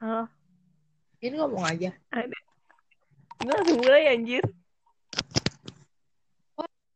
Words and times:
Oh, 0.00 0.24
Ini 1.20 1.36
ngomong 1.36 1.64
aja. 1.66 1.92
ada. 2.08 2.38
Gue 3.36 3.52
langsung 3.52 3.78
mulai 3.78 4.08
anjir. 4.08 4.40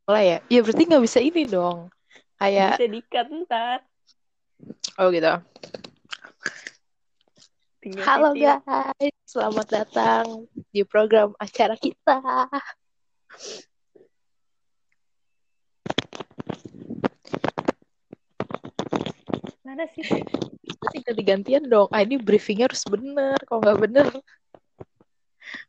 Mulai 0.04 0.24
ya? 0.26 0.38
Ya 0.48 0.60
berarti 0.60 0.82
nggak 0.84 1.04
bisa 1.04 1.20
ini 1.20 1.44
dong. 1.44 1.88
Kayak, 2.36 2.76
Bisa 2.76 2.88
dikat 2.88 3.26
ntar. 3.44 3.78
oh 4.96 5.08
gitu. 5.08 5.32
Tinggal 7.80 8.04
Halo 8.04 8.28
titik. 8.32 8.48
guys, 8.64 9.16
selamat 9.24 9.66
datang 9.70 10.24
di 10.72 10.80
program 10.84 11.36
acara 11.36 11.76
kita. 11.76 12.48
Mana 19.64 19.84
sih? 19.90 20.04
Berarti 20.94 21.10
ganti-gantian 21.10 21.66
dong. 21.66 21.90
Ah, 21.90 22.06
ini 22.06 22.14
briefingnya 22.22 22.70
harus 22.70 22.86
bener. 22.86 23.34
Kalau 23.50 23.58
nggak 23.66 23.82
bener, 23.82 24.06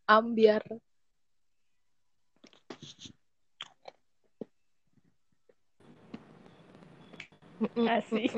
ambiar. 0.05 0.61
Asik. 7.89 8.29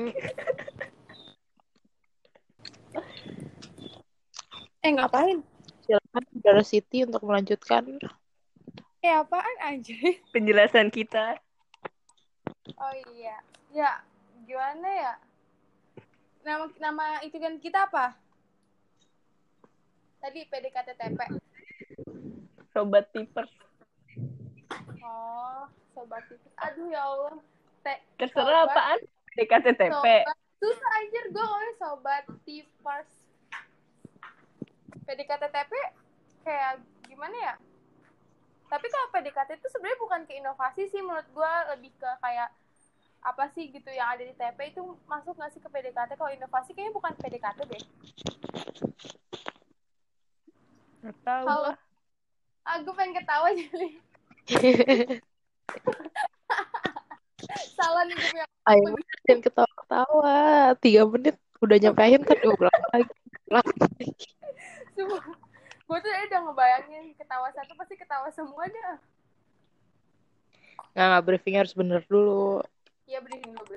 Eh 4.78 4.94
ngapain? 4.94 5.42
Silakan 5.84 6.24
Saudara 6.32 6.62
Siti 6.62 7.02
untuk 7.02 7.26
melanjutkan. 7.26 7.98
Eh 9.02 9.10
apaan 9.10 9.56
anjir? 9.58 10.22
Penjelasan 10.30 10.88
kita. 10.94 11.34
Oh 12.78 12.94
iya. 13.10 13.42
Ya, 13.74 14.06
gimana 14.46 14.86
ya? 14.86 15.12
Nama 16.48 16.64
nama 16.80 17.20
itu 17.20 17.36
kan 17.36 17.60
kita 17.60 17.84
apa? 17.84 18.16
Tadi 20.18 20.48
PDKT 20.48 20.96
TP. 20.96 21.20
Sobat 22.72 23.12
tipers. 23.12 23.52
Oh, 25.04 25.68
sobat 25.92 26.24
itu. 26.26 26.48
Aduh 26.56 26.88
ya 26.88 27.04
Allah. 27.04 27.36
Te- 27.84 28.00
Terserah 28.16 28.64
sobat- 28.64 28.72
apaan? 28.72 28.98
DKTTP. 29.36 29.92
Sobat. 29.92 30.36
Susah 30.58 30.88
anjir 30.96 31.24
gue 31.28 31.44
ngomongin 31.44 31.74
sobat 31.76 32.24
tipers. 32.42 33.10
PDKT 35.04 35.44
TP 35.44 35.72
kayak 36.42 36.80
gimana 37.04 37.36
ya? 37.36 37.54
Tapi 38.68 38.86
kalau 38.88 39.06
PDKT 39.10 39.50
itu 39.54 39.68
sebenarnya 39.68 40.00
bukan 40.00 40.20
ke 40.24 40.32
inovasi 40.34 40.88
sih 40.88 41.00
menurut 41.00 41.28
gue 41.28 41.52
lebih 41.76 41.92
ke 41.94 42.10
kayak 42.18 42.48
apa 43.22 43.50
sih 43.52 43.70
gitu 43.70 43.90
yang 43.90 44.14
ada 44.14 44.22
di 44.22 44.34
TP 44.34 44.58
itu 44.72 44.82
masuk 45.10 45.34
nggak 45.36 45.52
sih 45.54 45.60
ke 45.60 45.68
PDKT? 45.68 46.14
Kalau 46.14 46.32
inovasi 46.32 46.70
kayaknya 46.74 46.94
bukan 46.94 47.12
PDKT 47.18 47.58
deh. 47.66 47.82
Tahu. 51.24 51.44
Halo. 51.46 51.72
Ah, 52.68 52.76
gue 52.84 52.92
pengen 52.92 53.16
ketawa 53.16 53.48
jadi 53.56 53.96
salah 57.78 58.04
nih 58.04 58.16
gue 58.16 58.28
punya 58.28 58.44
Ayo, 58.68 58.92
jangan 59.24 59.40
ketawa-ketawa. 59.40 60.36
Tiga 60.84 61.02
menit 61.08 61.36
udah 61.64 61.76
nyampe 61.80 62.00
akhir 62.04 62.20
diulang 62.28 62.82
lagi. 62.92 63.14
Ulang 63.48 63.64
lagi. 63.64 64.12
semua. 64.92 65.20
Gue 65.88 65.98
tuh 66.04 66.12
udah 66.12 66.40
ngebayangin 66.44 67.16
ketawa 67.16 67.48
satu 67.56 67.72
pasti 67.80 67.96
ketawa 67.96 68.28
semua 68.28 68.68
dah. 68.68 69.00
Nggak, 70.92 71.06
nggak, 71.08 71.22
briefingnya 71.24 71.60
harus 71.64 71.72
bener 71.72 72.04
dulu. 72.04 72.60
Iya 73.08 73.24
briefing 73.24 73.56
dulu. 73.56 73.76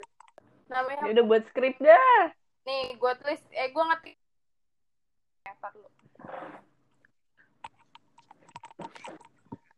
Namanya 0.68 1.08
Ya 1.08 1.12
udah 1.16 1.26
buat 1.26 1.44
skrip 1.48 1.76
dah. 1.80 2.36
nih 2.62 2.94
gue 2.94 3.12
tulis 3.18 3.42
eh 3.52 3.74
gue 3.74 3.84
ngetik 3.84 4.16
Ya, 5.42 5.52
dulu. 5.66 5.90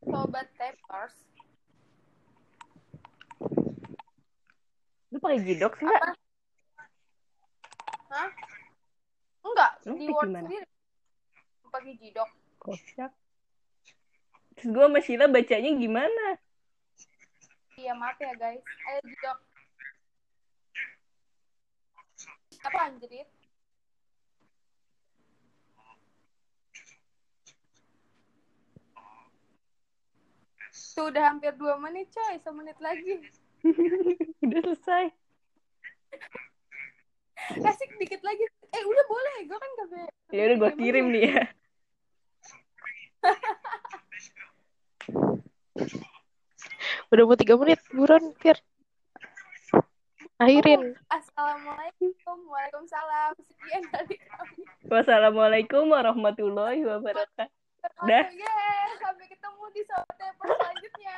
Sobat 0.04 0.48
Tapers 0.58 1.16
Lu 5.08 5.22
pakai 5.22 5.40
jidok 5.46 5.78
sih, 5.78 5.86
apa? 5.86 6.10
Hah? 8.10 8.30
Enggak, 9.46 9.72
Lu 9.86 9.94
di 9.94 10.10
Word 10.10 10.26
gimana? 10.28 10.42
sendiri. 10.44 10.66
Pakai 11.70 11.94
jidok. 11.96 12.30
Kocak. 12.58 13.12
Terus 14.54 14.70
gue 14.70 14.84
sama 14.84 15.00
Sheila 15.00 15.26
bacanya 15.30 15.72
gimana? 15.78 16.26
Iya 17.84 18.00
maaf 18.00 18.16
ya 18.16 18.32
guys. 18.40 18.64
Ayo 18.64 19.00
jidok. 19.04 19.38
Apa 22.64 22.80
anjrit? 22.88 23.28
Tuh 30.96 31.12
udah 31.12 31.24
hampir 31.28 31.52
dua 31.60 31.76
menit 31.76 32.08
coy, 32.16 32.40
semenit 32.40 32.80
lagi. 32.80 33.20
udah 34.48 34.60
selesai. 34.64 35.06
Kasih 37.60 37.88
dikit 38.00 38.24
lagi. 38.24 38.48
Eh 38.72 38.84
udah 38.88 39.06
boleh, 39.12 39.38
gue 39.44 39.58
kan 39.60 39.70
gak 39.76 39.88
Ya 40.32 40.42
udah 40.48 40.58
gue 40.64 40.72
kirim 40.80 41.12
nih 41.12 41.24
ya. 41.36 41.44
Udah 47.14 47.30
mau 47.30 47.38
tiga 47.38 47.54
menit, 47.62 47.78
buruan, 47.94 48.34
Fir. 48.42 48.58
Akhirin. 50.42 50.98
Assalamualaikum, 51.14 52.38
waalaikumsalam. 52.50 53.38
Sekian 53.38 53.86
dari 53.94 54.18
kami. 54.18 54.66
Wassalamualaikum 54.90 55.94
warahmatullahi 55.94 56.82
wabarakatuh. 56.82 57.54
Dah. 58.10 58.26
Yes, 58.34 58.98
sampai 58.98 59.30
ketemu 59.30 59.64
di 59.78 59.82
Sobat 59.86 60.10
Tapers 60.18 60.58
selanjutnya. 60.58 61.18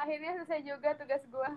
Akhirnya 0.00 0.30
selesai 0.40 0.60
juga 0.64 0.96
tugas 0.96 1.20
gue. 1.28 1.50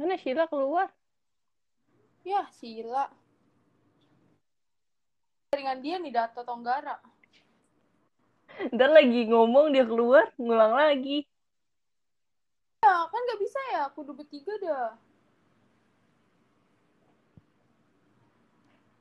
Mana 0.00 0.16
Sheila 0.16 0.48
keluar? 0.48 0.88
Ya, 2.24 2.48
Sila. 2.56 3.12
Dengan 5.52 5.76
dia 5.84 6.00
nih 6.00 6.08
Dato 6.08 6.40
Tonggara. 6.40 6.96
Ntar 8.72 8.96
lagi 8.96 9.28
ngomong 9.28 9.76
dia 9.76 9.84
keluar, 9.84 10.24
ngulang 10.40 10.72
lagi. 10.72 11.28
Ya, 12.80 12.96
kan 13.12 13.20
gak 13.28 13.40
bisa 13.44 13.60
ya. 13.76 13.84
Kudu 13.92 14.16
bertiga 14.16 14.56
dah. 14.64 14.96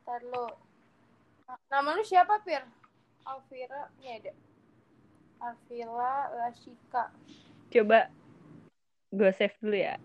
Ntar 0.03 0.19
lo. 0.27 0.51
Na- 1.47 1.63
Nama 1.79 1.95
lu 1.95 2.03
siapa, 2.03 2.43
Pir? 2.43 2.67
Alvira. 3.23 3.87
Ini 4.03 4.19
ada. 4.19 4.31
Alvila 5.47 6.27
Lashika. 6.43 7.07
Coba 7.71 8.11
gue 9.15 9.31
save 9.31 9.55
dulu 9.63 9.79
ya. 9.79 9.95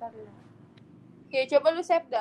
Ntar 0.00 0.16
dulu. 0.16 0.32
Ya, 1.28 1.44
coba 1.46 1.76
lu 1.76 1.84
save 1.84 2.08
dah. 2.08 2.18